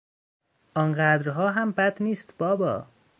[0.73, 2.85] آنقدرها هم بد نیست بابا!